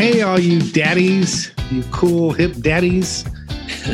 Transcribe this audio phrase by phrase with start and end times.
[0.00, 3.22] Hey, all you daddies, you cool hip daddies.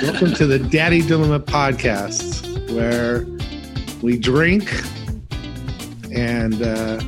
[0.00, 3.26] Welcome to the Daddy Dilemma podcast, where
[4.04, 4.70] we drink
[6.14, 7.00] and uh,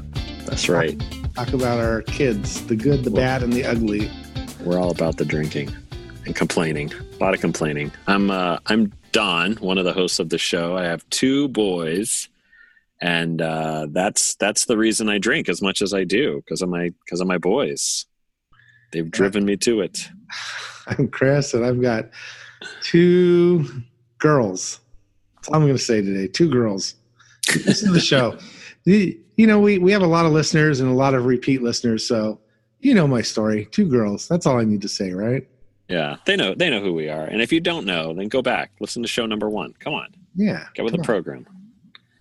[0.46, 1.00] That's right.
[1.36, 4.10] talk about our kids the good, the bad, and the ugly.
[4.64, 5.72] We're all about the drinking
[6.26, 6.92] and complaining.
[6.92, 7.92] A lot of complaining.
[8.08, 10.76] I'm uh, I'm Don, one of the hosts of the show.
[10.76, 12.28] I have two boys,
[13.00, 16.68] and uh, that's that's the reason I drink as much as I do because of
[16.68, 18.04] my because of my boys.
[18.92, 20.08] They've driven me to it.
[20.86, 22.06] I'm Chris, and I've got
[22.82, 23.64] two
[24.18, 24.80] girls.
[25.36, 26.26] That's all I'm going to say today.
[26.28, 26.94] Two girls.
[27.52, 28.38] This is the show.
[28.84, 31.62] The- You know, we, we have a lot of listeners and a lot of repeat
[31.62, 32.40] listeners, so
[32.80, 33.66] you know my story.
[33.66, 34.26] Two girls.
[34.28, 35.46] That's all I need to say, right?
[35.88, 37.24] Yeah, they know they know who we are.
[37.24, 39.74] And if you don't know, then go back listen to show number one.
[39.78, 40.64] Come on, Yeah.
[40.74, 41.46] get with the on, program.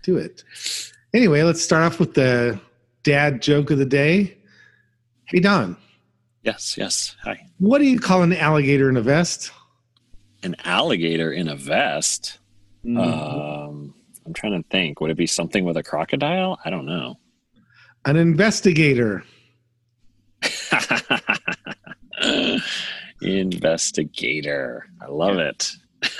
[0.02, 0.44] Do it.
[1.14, 2.60] Anyway, let's start off with the
[3.02, 4.36] dad joke of the day.
[5.26, 5.76] Hey, Don,
[6.48, 7.14] Yes, yes.
[7.24, 7.46] Hi.
[7.58, 9.52] what do you call an alligator in a vest?
[10.42, 12.38] An alligator in a vest.
[12.82, 12.98] Mm.
[12.98, 15.02] Um, I'm trying to think.
[15.02, 16.58] Would it be something with a crocodile?
[16.64, 17.18] I don't know.
[18.06, 19.24] An investigator.
[23.20, 24.86] Investigator.
[25.02, 25.72] I love it.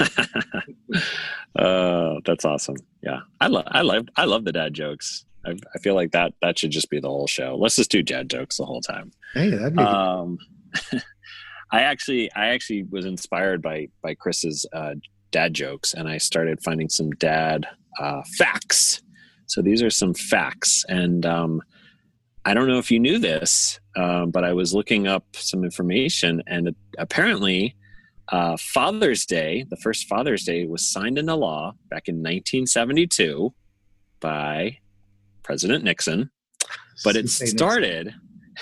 [1.58, 2.76] uh, that's awesome.
[3.02, 3.64] Yeah, I love.
[3.68, 4.08] I love.
[4.14, 5.24] I love the dad jokes.
[5.44, 6.34] I, I feel like that.
[6.42, 7.56] That should just be the whole show.
[7.58, 9.10] Let's just do dad jokes the whole time.
[9.34, 10.38] Hey, that'd be Um,
[11.70, 14.94] I actually, I actually was inspired by by Chris's uh,
[15.30, 17.66] dad jokes, and I started finding some dad
[17.98, 19.02] uh, facts.
[19.46, 21.62] So these are some facts, and um,
[22.44, 26.42] I don't know if you knew this, um, but I was looking up some information,
[26.46, 27.76] and apparently,
[28.28, 33.54] uh, Father's Day, the first Father's Day, was signed into law back in 1972
[34.20, 34.78] by
[35.48, 36.30] President Nixon
[37.04, 38.14] but it started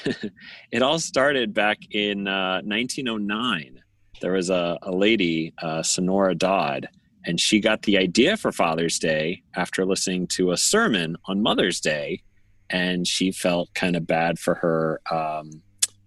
[0.70, 3.80] it all started back in uh, 1909
[4.20, 6.88] there was a, a lady uh, sonora dodd
[7.24, 11.80] and she got the idea for father's day after listening to a sermon on mother's
[11.80, 12.22] day
[12.70, 15.50] and she felt kind of bad for her um,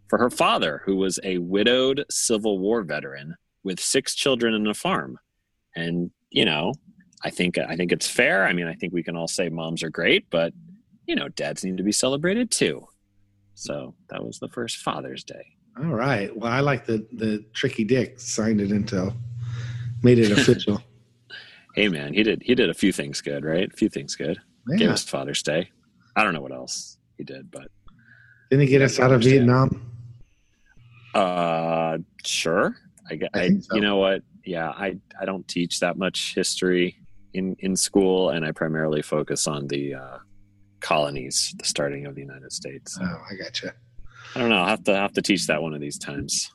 [0.08, 3.36] for her father who was a widowed civil war veteran
[3.66, 5.20] with six children and a farm.
[5.76, 6.74] And you know
[7.26, 8.46] i think i think it's fair.
[8.46, 10.54] I mean i think we can all say moms are great but
[11.10, 12.88] you know, dads need to be celebrated too.
[13.56, 15.44] So that was the first Father's Day.
[15.76, 16.36] All right.
[16.38, 19.12] Well, I like the the tricky dick signed it into,
[20.04, 20.82] made it official.
[21.76, 23.72] Hey man, he did he did a few things good, right?
[23.72, 24.40] A few things good.
[24.76, 25.70] Gave us Father's Day.
[26.16, 27.68] I don't know what else he did, but
[28.50, 29.70] Didn't he get us out of Vietnam?
[31.14, 32.76] uh sure.
[33.10, 33.76] I, I I, so.
[33.76, 34.24] you know what?
[34.44, 36.98] Yeah, I I don't teach that much history
[37.34, 40.18] in in school and I primarily focus on the uh
[40.80, 42.98] colonies, the starting of the United States.
[43.02, 43.72] Oh, I got you.
[44.36, 44.58] I don't know.
[44.58, 46.54] I'll have to have to teach that one of these times.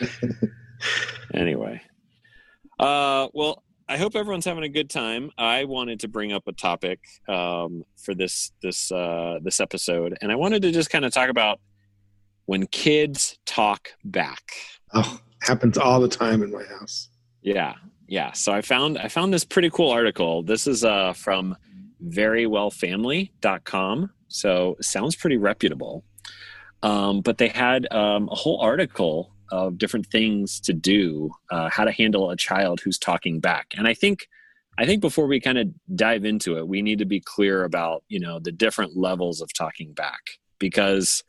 [1.34, 1.80] anyway.
[2.78, 5.30] Uh well, I hope everyone's having a good time.
[5.36, 10.32] I wanted to bring up a topic um, for this this uh, this episode, and
[10.32, 11.60] I wanted to just kind of talk about
[12.46, 14.42] when kids talk back.
[14.94, 17.10] Oh, happens all the time in my house.
[17.42, 17.74] Yeah,
[18.08, 18.32] yeah.
[18.32, 20.42] So I found I found this pretty cool article.
[20.42, 21.54] This is uh, from
[22.08, 24.10] verywellfamily.com.
[24.28, 26.04] So sounds pretty reputable.
[26.82, 31.84] Um, but they had um, a whole article of different things to do, uh, how
[31.84, 33.72] to handle a child who's talking back.
[33.76, 34.28] And I think
[34.76, 38.04] I think before we kind of dive into it, we need to be clear about
[38.08, 40.20] you know the different levels of talking back
[40.58, 41.22] because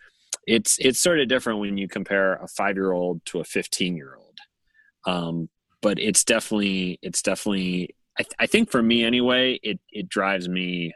[0.47, 3.95] it's it's sort of different when you compare a five year old to a fifteen
[3.95, 4.37] year old.
[5.05, 5.49] Um,
[5.81, 10.47] but it's definitely it's definitely I, th- I think for me anyway it it drives
[10.47, 10.93] me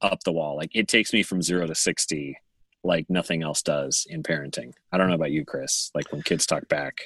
[0.00, 2.38] up the wall like it takes me from zero to 60
[2.84, 6.46] like nothing else does in parenting i don't know about you chris like when kids
[6.46, 7.00] talk back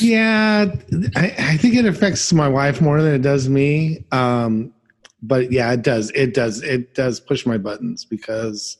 [0.00, 0.74] Yeah,
[1.14, 4.04] I, I think it affects my wife more than it does me.
[4.12, 4.72] Um,
[5.22, 6.10] but yeah, it does.
[6.12, 6.62] It does.
[6.62, 8.78] It does push my buttons because,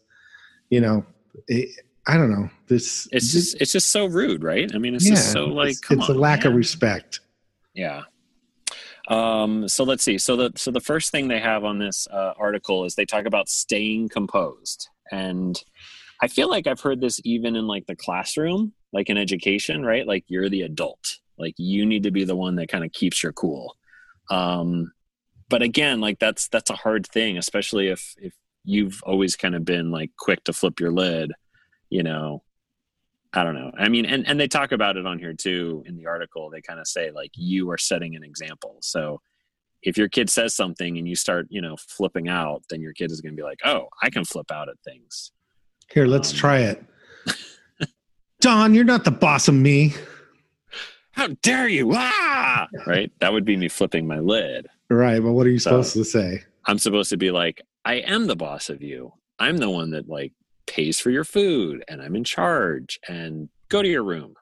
[0.71, 1.05] you know,
[1.47, 1.69] it,
[2.07, 2.49] I don't know.
[2.69, 5.71] This it's just it's just so rude right i mean it's yeah, just so like
[5.71, 7.21] it's, it's a on, lack of respect.
[7.75, 8.03] Yeah.
[9.09, 10.19] Um, so let's see.
[10.19, 13.27] So the so the first thing they have on this uh, article is they talk
[13.27, 15.63] about staying composed, and
[16.23, 20.07] I feel like I've heard this even in like the classroom, like in education, right?
[20.07, 23.23] Like you're the adult, like you need to be the one that kind of keeps
[23.23, 23.77] your cool.
[24.31, 24.93] Um,
[25.49, 28.33] but again, like that's that's a hard thing, especially if if
[28.65, 31.33] you've always kind of been like quick to flip your lid,
[31.91, 32.43] you know,
[33.35, 33.73] I don't know.
[33.77, 36.51] I mean, and, and they talk about it on here too in the article.
[36.51, 38.77] They kind of say like you are setting an example.
[38.81, 39.21] So
[39.83, 43.11] if your kid says something and you start, you know, flipping out, then your kid
[43.11, 45.33] is going to be like, "Oh, I can flip out at things."
[45.93, 46.85] Here, let's Um, try it.
[48.41, 49.95] Don, you're not the boss of me.
[51.13, 51.93] How dare you?
[51.95, 52.67] Ah!
[52.87, 53.13] Right?
[53.21, 54.67] That would be me flipping my lid.
[54.91, 56.43] Right, but what are you so, supposed to say?
[56.67, 59.13] I'm supposed to be like, I am the boss of you.
[59.39, 60.33] I'm the one that like
[60.67, 64.35] pays for your food and I'm in charge and go to your room.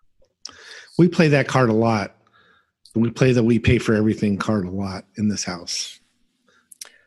[0.99, 2.17] We play that card a lot.
[2.95, 6.01] We play the we pay for everything card a lot in this house.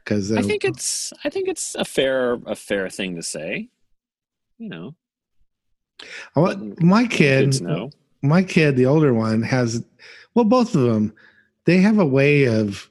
[0.05, 3.69] Cuz uh, I think it's I think it's a fair a fair thing to say.
[4.57, 4.95] You know.
[6.79, 7.61] my kid
[8.21, 9.83] my kid, the older one has
[10.33, 11.13] well both of them
[11.65, 12.89] they have a way of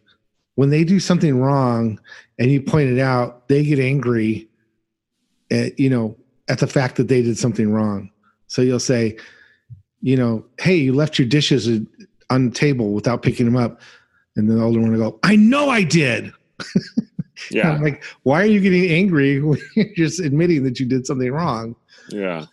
[0.56, 2.00] when they do something wrong
[2.38, 4.48] and you point it out, they get angry
[5.54, 6.16] at, you know,
[6.48, 8.10] at the fact that they did something wrong.
[8.48, 9.16] So you'll say,
[10.02, 11.80] you know, hey, you left your dishes
[12.30, 13.80] on the table without picking them up.
[14.36, 16.32] And the older one will go, I know I did.
[17.50, 17.72] Yeah.
[17.72, 21.30] I'm like, why are you getting angry when you're just admitting that you did something
[21.30, 21.76] wrong?
[22.08, 22.46] Yeah.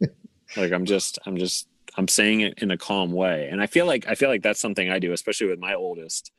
[0.56, 3.48] like I'm just, I'm just, I'm saying it in a calm way.
[3.50, 6.32] And I feel like, I feel like that's something I do, especially with my oldest.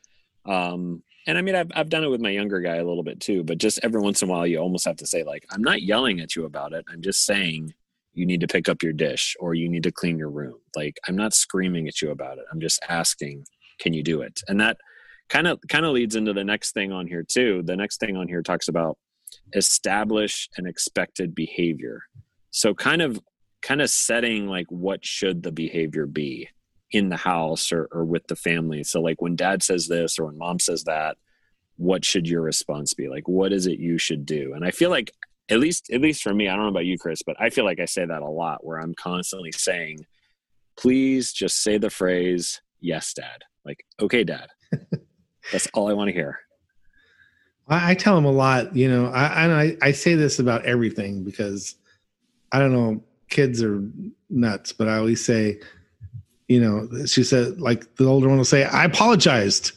[0.44, 3.20] Um, and I mean, I've, I've done it with my younger guy a little bit
[3.20, 5.62] too, but just every once in a while, you almost have to say, like, I'm
[5.62, 6.84] not yelling at you about it.
[6.90, 7.74] I'm just saying
[8.14, 10.58] you need to pick up your dish or you need to clean your room.
[10.74, 12.44] Like, I'm not screaming at you about it.
[12.50, 13.44] I'm just asking,
[13.78, 14.40] can you do it?
[14.48, 14.78] And that
[15.28, 17.62] kind of kind of leads into the next thing on here too.
[17.62, 18.96] The next thing on here talks about
[19.54, 22.02] establish an expected behavior.
[22.50, 23.20] So kind of
[23.62, 26.48] kind of setting like what should the behavior be
[26.90, 28.82] in the house or, or with the family.
[28.84, 31.16] So like when dad says this or when mom says that,
[31.76, 33.08] what should your response be?
[33.08, 34.52] Like what is it you should do?
[34.54, 35.12] And I feel like
[35.48, 37.64] at least at least for me, I don't know about you, Chris, but I feel
[37.64, 40.06] like I say that a lot where I'm constantly saying,
[40.76, 43.44] please just say the phrase, yes, dad.
[43.64, 44.48] Like, okay, dad.
[45.52, 46.40] That's all I want to hear.
[47.68, 51.24] I, I tell him a lot, you know, I, I, I say this about everything
[51.24, 51.76] because
[52.52, 53.82] I don't know, kids are
[54.30, 55.60] nuts, but I always say,
[56.48, 59.72] you know, she said, like the older one will say, I apologized.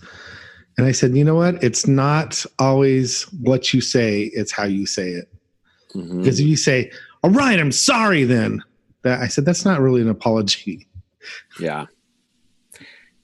[0.77, 1.62] And I said, you know what?
[1.62, 5.31] It's not always what you say, it's how you say it.
[5.94, 6.19] Mm-hmm.
[6.19, 6.91] Because if you say,
[7.23, 8.63] all right, I'm sorry, then
[9.03, 10.88] that I said, that's not really an apology.
[11.59, 11.88] Yeah.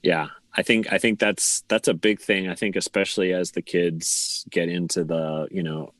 [0.02, 0.28] Yeah.
[0.54, 2.48] I think I think that's that's a big thing.
[2.48, 5.92] I think especially as the kids get into the, you know,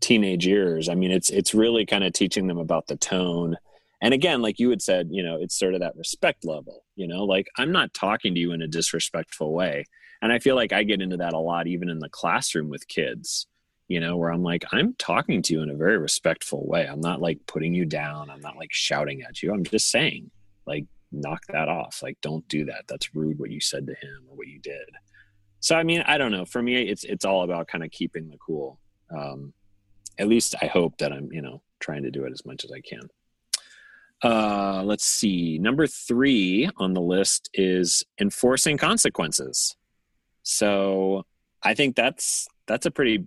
[0.00, 0.88] teenage years.
[0.88, 3.56] I mean, it's it's really kind of teaching them about the tone
[4.02, 7.06] and again like you had said you know it's sort of that respect level you
[7.08, 9.84] know like i'm not talking to you in a disrespectful way.
[10.20, 12.86] And i feel like i get into that a lot even in the classroom with
[12.88, 13.46] kids
[13.88, 16.86] you know where i'm like i'm talking to you in a very respectful way.
[16.86, 18.28] I'm not like putting you down.
[18.30, 19.52] I'm not like shouting at you.
[19.52, 20.30] I'm just saying
[20.66, 22.00] like knock that off.
[22.02, 22.84] Like don't do that.
[22.88, 24.88] That's rude what you said to him or what you did.
[25.60, 26.44] So i mean i don't know.
[26.44, 28.78] For me it's it's all about kind of keeping the cool.
[29.14, 29.52] Um
[30.18, 32.72] at least i hope that i'm you know trying to do it as much as
[32.72, 33.00] i can
[34.22, 35.58] uh, let's see.
[35.58, 39.76] Number three on the list is enforcing consequences.
[40.42, 41.24] So
[41.62, 43.26] I think that's that's a pretty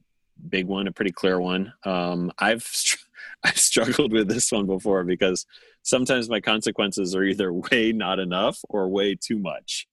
[0.50, 1.74] big one, a pretty clear one.
[1.84, 2.70] Um, I've
[3.44, 5.46] I've struggled with this one before because
[5.84, 9.88] sometimes my consequences are either way not enough or way too much.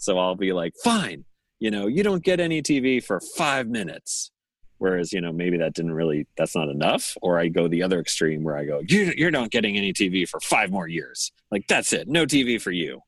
[0.00, 1.24] So I'll be like, fine,
[1.58, 4.30] you know, you don't get any TV for five minutes
[4.78, 7.16] whereas you know maybe that didn't really that's not enough.
[7.22, 10.28] Or i go the other extreme where i go you're, you're not getting any tv
[10.28, 11.32] for five more years.
[11.50, 12.08] Like that's it.
[12.08, 13.00] No tv for you.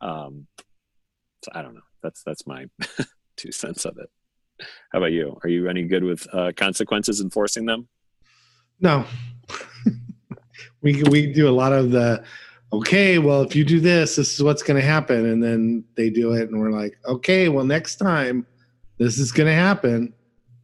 [0.00, 0.46] Um
[1.44, 1.80] so i don't know.
[2.02, 2.66] That's that's my
[3.36, 4.10] two cents of it.
[4.92, 5.38] How about you?
[5.42, 7.88] Are you any good with uh, consequences enforcing them?
[8.80, 9.04] No.
[10.82, 12.22] We we do a lot of the
[12.72, 15.26] okay well if you do this this is what's going to happen.
[15.26, 18.46] And then they do it and we're like okay well next time
[18.98, 20.12] this is going to happen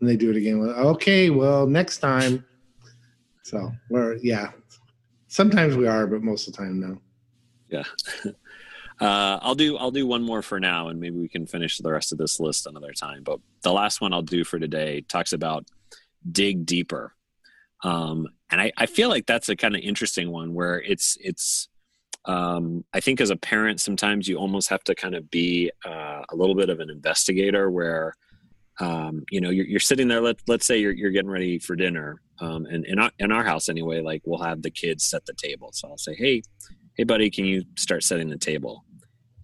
[0.03, 0.59] and they do it again.
[0.61, 2.45] Okay, well, next time.
[3.45, 4.51] So we're yeah.
[5.29, 6.99] Sometimes we are, but most of the time, no.
[7.71, 7.85] Yeah.
[9.01, 11.91] Uh, I'll do I'll do one more for now, and maybe we can finish the
[11.91, 13.25] rest of this list another time.
[13.25, 15.67] But the last one I'll do for today talks about
[16.31, 17.13] dig deeper,
[17.83, 21.69] um, and I, I feel like that's a kind of interesting one where it's it's
[22.27, 26.23] um, I think as a parent sometimes you almost have to kind of be uh,
[26.29, 28.15] a little bit of an investigator where
[28.81, 30.21] um, you know, you're, you're, sitting there.
[30.21, 33.45] Let let's say you're you're getting ready for dinner, um, and in our in our
[33.45, 35.71] house anyway, like we'll have the kids set the table.
[35.73, 36.43] So I'll say, hey,
[36.95, 38.85] hey, buddy, can you start setting the table?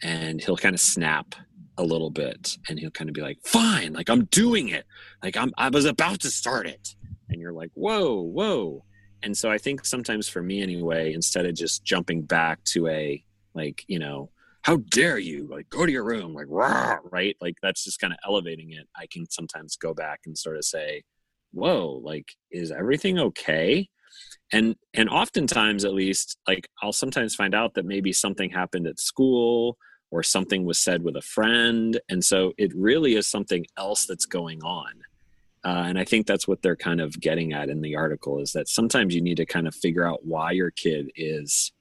[0.02, 1.34] And he'll kind of snap
[1.76, 4.86] a little bit, and he'll kind of be like, fine, like I'm doing it,
[5.22, 6.94] like I'm I was about to start it,
[7.28, 8.84] and you're like, whoa, whoa.
[9.22, 13.22] And so I think sometimes for me anyway, instead of just jumping back to a
[13.54, 14.30] like you know
[14.68, 17.34] how dare you like go to your room like rah, right?
[17.40, 18.86] Like that's just kind of elevating it.
[18.94, 21.04] I can sometimes go back and sort of say
[21.52, 23.88] whoa like is everything okay?
[24.52, 29.00] And and oftentimes at least like i'll sometimes find out that maybe something happened at
[29.00, 29.78] school
[30.10, 34.26] or something was said with a friend and so it really is something else that's
[34.26, 34.92] going on.
[35.64, 38.52] Uh, and i think that's what they're kind of getting at in the article is
[38.52, 41.72] that sometimes you need to kind of figure out why your kid is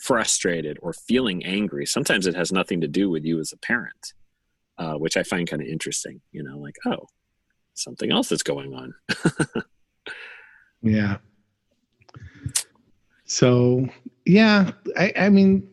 [0.00, 4.14] frustrated or feeling angry sometimes it has nothing to do with you as a parent
[4.78, 7.06] uh, which i find kind of interesting you know like oh
[7.74, 8.94] something else that's going on
[10.82, 11.16] yeah
[13.30, 13.88] so
[14.26, 15.68] yeah, I, I mean,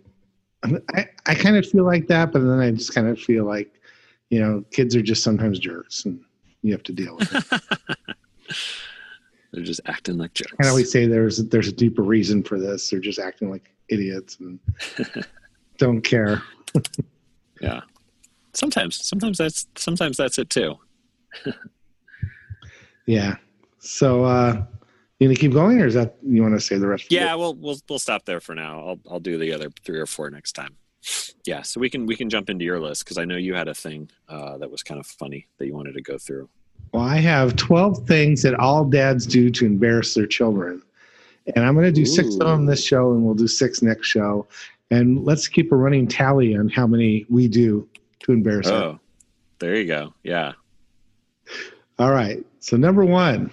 [0.64, 3.82] I, I kind of feel like that, but then I just kind of feel like,
[4.30, 6.20] you know, kids are just sometimes jerks, and
[6.62, 7.62] you have to deal with it.
[9.52, 10.54] They're just acting like jerks.
[10.62, 12.90] I always say there's there's a deeper reason for this.
[12.92, 14.60] They're just acting like idiots and
[15.78, 16.42] don't care.
[17.62, 17.82] yeah,
[18.54, 20.76] sometimes sometimes that's sometimes that's it too.
[23.06, 23.36] yeah.
[23.80, 24.66] So uh
[25.20, 27.12] you gonna keep going, or is that you want to say the rest?
[27.12, 28.88] Yeah, we'll we'll we'll stop there for now.
[28.88, 30.76] I'll I'll do the other three or four next time.
[31.46, 33.68] Yeah, so we can we can jump into your list because I know you had
[33.68, 36.50] a thing uh, that was kind of funny that you wanted to go through.
[36.94, 40.84] Well, I have twelve things that all dads do to embarrass their children,
[41.56, 42.06] and I'm going to do Ooh.
[42.06, 44.48] six of them this show, and we'll do six next show.
[44.92, 47.88] And let's keep a running tally on how many we do
[48.22, 48.68] to embarrass.
[48.68, 49.00] Oh, them.
[49.60, 50.14] there you go.
[50.24, 50.54] Yeah.
[52.00, 52.46] All right.
[52.60, 53.52] So number one,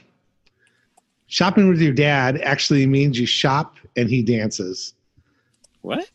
[1.27, 4.95] shopping with your dad actually means you shop and he dances.
[5.83, 6.09] What?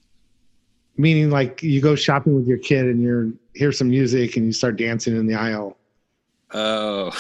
[0.98, 4.54] Meaning, like you go shopping with your kid and you're hear some music and you
[4.54, 5.78] start dancing in the aisle.
[6.54, 7.12] Oh.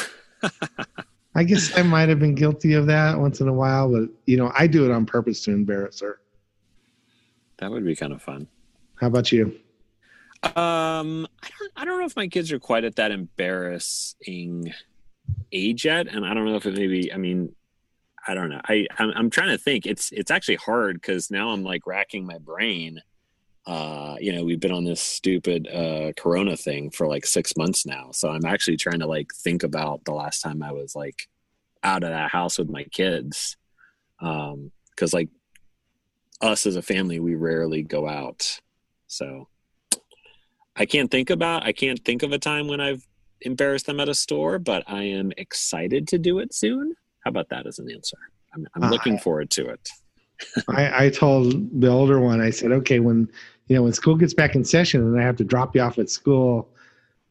[1.36, 4.38] I guess I might have been guilty of that once in a while, but you
[4.38, 6.19] know, I do it on purpose to embarrass her.
[7.57, 8.48] That would be kind of fun.
[8.95, 9.59] How about you?
[10.43, 14.74] Um, I don't, I don't know if my kids are quite at that embarrassing
[15.51, 17.13] age yet, and I don't know if it maybe.
[17.13, 17.53] I mean,
[18.27, 18.62] I don't know.
[18.65, 19.86] I I'm, I'm trying to think.
[19.86, 23.01] It's it's actually hard because now I'm like racking my brain.
[23.69, 27.85] Uh, you know, we've been on this stupid uh, Corona thing for like six months
[27.85, 31.27] now, so I'm actually trying to like think about the last time I was like
[31.83, 33.57] out of that house with my kids,
[34.19, 34.71] because um,
[35.13, 35.29] like
[36.41, 38.59] us as a family, we rarely go out,
[39.05, 39.47] so
[40.75, 41.63] I can't think about.
[41.63, 43.05] I can't think of a time when I've
[43.41, 46.95] embarrassed them at a store, but I am excited to do it soon.
[47.23, 48.17] How about that as an answer?
[48.55, 49.89] I'm, I'm looking uh, forward to it.
[50.69, 53.29] I, I told the older one, I said, okay, when
[53.69, 55.99] you know when school gets back in session and I have to drop you off
[55.99, 56.67] at school,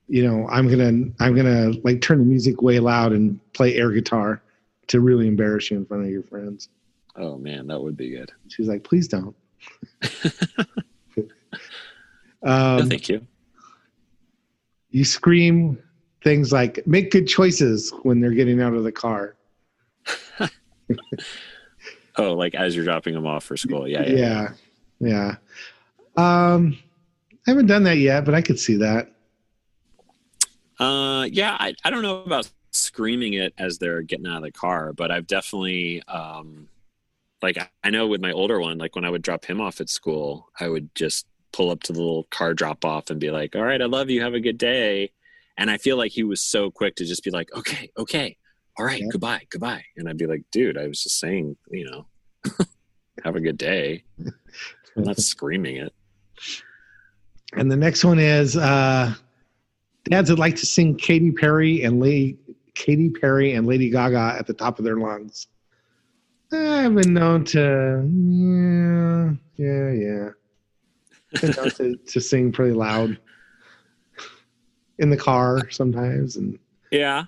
[0.06, 3.90] you know, I'm gonna I'm gonna like turn the music way loud and play air
[3.90, 4.40] guitar
[4.86, 6.70] to really embarrass you in front of your friends.
[7.16, 8.30] Oh man, that would be good.
[8.46, 9.34] She's like, please don't.
[12.44, 13.26] um, no, thank you.
[14.90, 15.82] You scream
[16.22, 19.34] things like "make good choices" when they're getting out of the car.
[22.16, 23.88] oh, like as you're dropping them off for school.
[23.88, 24.06] Yeah.
[24.06, 24.16] Yeah.
[24.16, 24.52] Yeah.
[25.00, 25.34] yeah.
[26.18, 26.78] Um,
[27.46, 29.12] I haven't done that yet, but I could see that.
[30.78, 34.52] Uh, yeah, I, I don't know about screaming it as they're getting out of the
[34.52, 36.68] car, but I've definitely, um,
[37.42, 39.88] like, I know with my older one, like when I would drop him off at
[39.88, 43.56] school, I would just pull up to the little car drop off and be like,
[43.56, 44.22] all right, I love you.
[44.22, 45.12] Have a good day.
[45.56, 48.36] And I feel like he was so quick to just be like, okay, okay
[48.78, 49.08] all right, yeah.
[49.10, 49.84] goodbye, goodbye.
[49.96, 52.06] And I'd be like, dude, I was just saying, you know,
[53.24, 54.04] have a good day.
[54.96, 55.92] I'm not screaming it.
[57.54, 59.14] And the next one is uh,
[60.04, 62.38] dads would like to sing Katy Perry and Lady
[62.74, 65.48] Katy Perry and Lady Gaga at the top of their lungs.
[66.52, 70.30] I've been known to, yeah, yeah, yeah.
[71.40, 73.18] Been known to, to sing pretty loud
[74.98, 76.58] in the car sometimes, and
[76.90, 77.24] yeah,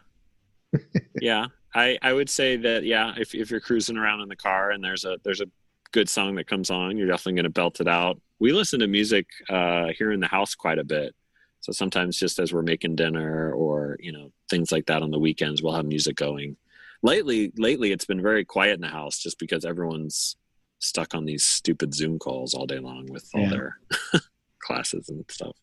[1.20, 4.70] yeah, I I would say that yeah, if if you're cruising around in the car
[4.70, 5.46] and there's a there's a
[5.92, 8.18] good song that comes on, you're definitely going to belt it out.
[8.40, 11.14] We listen to music uh, here in the house quite a bit.
[11.60, 15.18] So sometimes just as we're making dinner or, you know, things like that on the
[15.18, 16.56] weekends, we'll have music going.
[17.02, 20.36] Lately, lately it's been very quiet in the house just because everyone's
[20.78, 23.50] stuck on these stupid Zoom calls all day long with all yeah.
[23.50, 23.78] their
[24.62, 25.56] classes and stuff.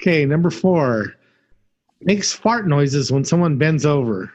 [0.00, 1.14] Okay, number 4
[2.00, 4.32] makes fart noises when someone bends over.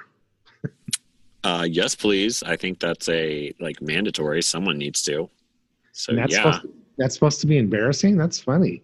[1.44, 2.44] uh, yes, please.
[2.44, 4.42] I think that's a like mandatory.
[4.42, 5.30] Someone needs to.
[5.92, 8.18] So that's yeah, to, that's supposed to be embarrassing.
[8.18, 8.82] That's funny.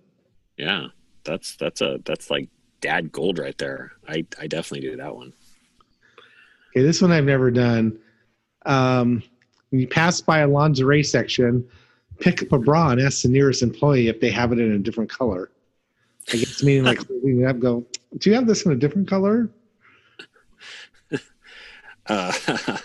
[0.58, 0.88] Yeah,
[1.24, 2.50] that's that's a that's like
[2.82, 3.92] dad gold right there.
[4.08, 5.34] I I definitely do that one.
[6.70, 8.00] Okay, this one I've never done.
[8.66, 9.24] Um,
[9.70, 11.68] when you pass by a lingerie section,
[12.20, 14.80] pick up a bra and ask the nearest employee if they have it in a
[14.80, 15.52] different color.
[16.32, 17.86] I guess meaning like it up, go,
[18.18, 19.50] do you have this in a different color?
[22.08, 22.34] Uh,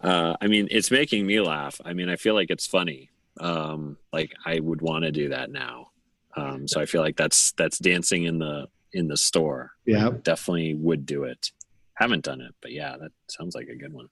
[0.00, 1.80] Uh, I mean, it's making me laugh.
[1.84, 3.10] I mean, I feel like it's funny.
[3.40, 5.88] Um, like I would want to do that now.
[6.36, 9.72] Um, so I feel like that's that's dancing in the in the store.
[9.86, 11.50] Yeah, definitely would do it.
[11.94, 14.08] Haven't done it, but yeah, that sounds like a good one.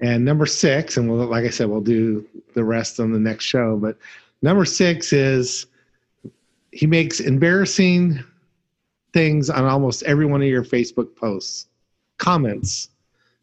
[0.00, 3.44] And number six, and we'll, like I said, we'll do the rest on the next
[3.44, 3.76] show.
[3.76, 3.96] But
[4.42, 5.66] number six is
[6.72, 8.22] he makes embarrassing
[9.12, 11.68] things on almost every one of your Facebook posts,
[12.18, 12.90] comments,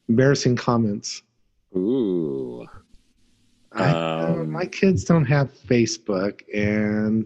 [0.10, 1.24] embarrassing comments.
[1.75, 2.68] Ooh.
[3.74, 7.25] I, um, my kids don't have Facebook, and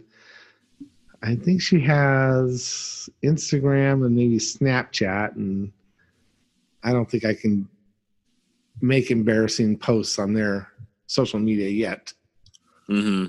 [1.24, 5.72] I think she has Instagram and maybe Snapchat, and
[6.84, 7.68] I don't think I can
[8.82, 10.72] make embarrassing posts on their
[11.08, 12.14] social media yet.
[12.88, 13.28] Hmm.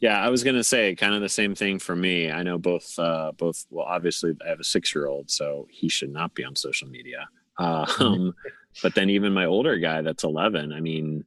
[0.00, 2.30] Yeah, I was gonna say kind of the same thing for me.
[2.30, 2.98] I know both.
[2.98, 3.66] Uh, both.
[3.70, 7.28] Well, obviously, I have a six-year-old, so he should not be on social media.
[7.60, 8.34] Um,
[8.82, 10.72] but then even my older guy, that's eleven.
[10.72, 11.26] I mean,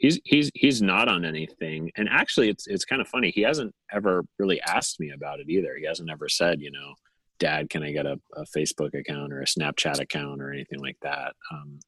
[0.00, 1.92] he's he's he's not on anything.
[1.96, 3.30] And actually, it's it's kind of funny.
[3.30, 5.76] He hasn't ever really asked me about it either.
[5.78, 6.94] He hasn't ever said, you know,
[7.38, 10.96] Dad, can I get a, a Facebook account or a Snapchat account or anything like
[11.02, 11.34] that.
[11.52, 11.78] Um,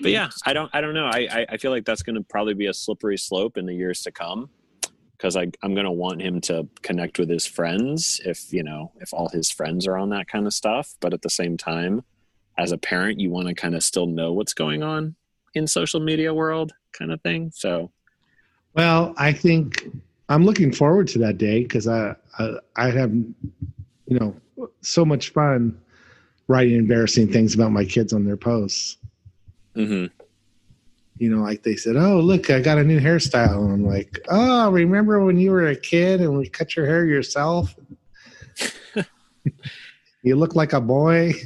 [0.00, 1.06] but yeah, I don't I don't know.
[1.06, 4.02] I I feel like that's going to probably be a slippery slope in the years
[4.02, 4.48] to come
[5.12, 9.12] because I'm going to want him to connect with his friends if you know if
[9.12, 10.94] all his friends are on that kind of stuff.
[11.00, 12.02] But at the same time,
[12.56, 15.16] as a parent, you want to kind of still know what's going on
[15.54, 17.50] in social media world, kind of thing.
[17.54, 17.90] So,
[18.74, 19.90] well, I think
[20.28, 24.36] I'm looking forward to that day because I, I I have you know
[24.80, 25.78] so much fun
[26.48, 28.98] writing embarrassing things about my kids on their posts.
[29.76, 30.06] Mm-hmm.
[31.18, 34.18] You know, like they said, "Oh, look, I got a new hairstyle," and I'm like,
[34.28, 37.74] "Oh, remember when you were a kid and we cut your hair yourself?
[40.22, 41.32] you look like a boy."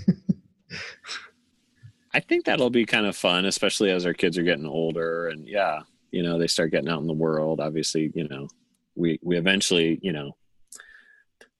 [2.16, 5.46] I think that'll be kind of fun, especially as our kids are getting older, and
[5.46, 7.60] yeah, you know, they start getting out in the world.
[7.60, 8.48] Obviously, you know,
[8.94, 10.36] we we eventually, you know,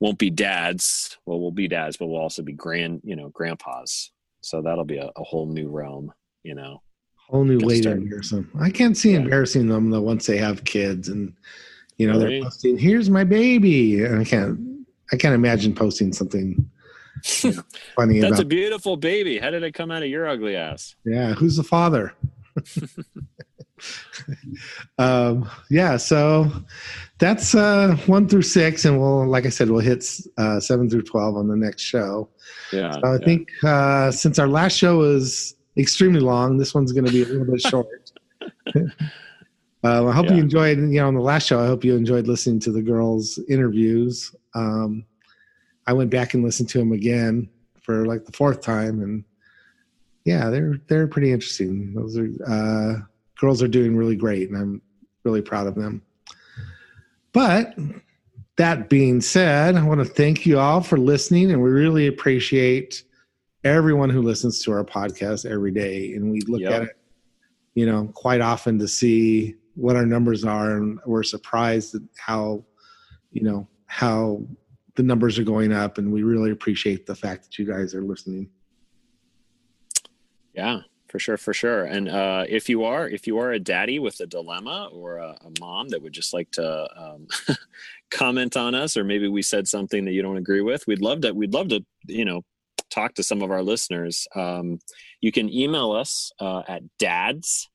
[0.00, 1.18] won't be dads.
[1.26, 4.11] Well, we'll be dads, but we'll also be grand, you know, grandpas.
[4.40, 6.12] So that'll be a, a whole new realm
[6.46, 6.81] you know
[7.16, 9.18] whole new way to embarrass them i can't see yeah.
[9.18, 11.35] embarrassing them though once they have kids and
[11.98, 14.59] you know they're posting here's my baby and i can't
[15.12, 16.70] i can't imagine posting something
[17.96, 21.33] funny that's a beautiful baby how did it come out of your ugly ass yeah
[21.35, 22.14] who's the father
[24.98, 26.50] um, yeah so
[27.18, 30.05] that's uh, one through six and we'll like i said we'll hit
[30.38, 32.29] uh, seven through 12 on the next show
[32.72, 33.18] yeah so i yeah.
[33.24, 36.57] think uh, since our last show was extremely long.
[36.57, 37.87] This one's going to be a little bit short.
[38.74, 40.35] uh, I hope yeah.
[40.35, 40.79] you enjoyed.
[40.79, 44.35] You know, on the last show, I hope you enjoyed listening to the girls' interviews.
[44.55, 45.05] Um,
[45.87, 47.49] I went back and listened to them again
[47.83, 49.25] for like the fourth time, and
[50.25, 51.94] yeah, they're they're pretty interesting.
[51.94, 53.01] Those are uh,
[53.38, 54.83] girls are doing really great, and I'm
[55.25, 56.03] really proud of them.
[57.33, 57.75] But
[58.57, 63.05] that being said, I want to thank you all for listening, and we really appreciate
[63.64, 66.72] everyone who listens to our podcast every day, and we look yep.
[66.72, 66.99] at it,
[67.75, 72.64] you know, quite often to see what our numbers are, and we're surprised at how,
[73.33, 74.42] you know, how
[74.96, 78.02] the numbers are going up, and we really appreciate the fact that you guys are
[78.02, 78.48] listening.
[80.54, 81.85] Yeah, for sure, for sure.
[81.85, 85.37] And uh, if you are, if you are a daddy with a dilemma or a,
[85.40, 87.28] a mom that would just like to um,
[88.11, 91.20] comment on us, or maybe we said something that you don't agree with, we'd love
[91.20, 91.32] to.
[91.32, 92.42] We'd love to, you know,
[92.90, 94.78] talk to some of our listeners, um,
[95.20, 97.68] you can email us uh, at dads,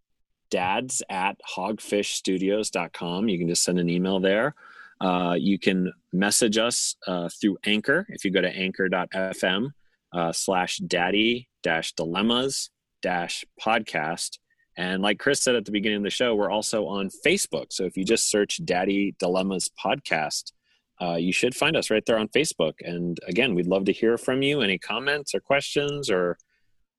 [0.49, 3.29] dads at hogfishstudios.com.
[3.29, 4.55] You can just send an email there.
[5.01, 9.69] Uh, you can message us uh, through Anchor if you go to anchor.fm
[10.13, 12.69] uh, slash daddy dash dilemmas
[13.01, 14.37] dash podcast.
[14.77, 17.67] And like Chris said at the beginning of the show, we're also on Facebook.
[17.71, 20.53] So if you just search Daddy Dilemmas Podcast,
[21.01, 22.73] uh, you should find us right there on Facebook.
[22.81, 24.61] And again, we'd love to hear from you.
[24.61, 26.37] Any comments or questions or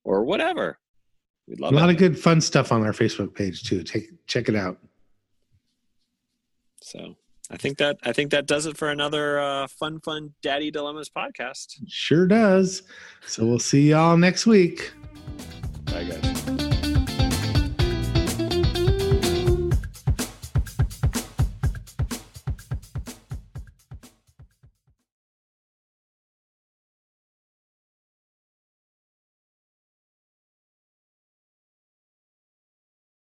[0.04, 0.78] or whatever.
[1.46, 1.92] We'd love a lot it.
[1.92, 3.82] of good fun stuff on our Facebook page too.
[3.82, 4.78] Take check it out.
[6.82, 7.16] So
[7.50, 11.10] I think that I think that does it for another uh, fun, fun Daddy Dilemmas
[11.10, 11.76] podcast.
[11.88, 12.82] Sure does.
[13.26, 14.92] So we'll see y'all next week.
[15.86, 16.61] Bye guys.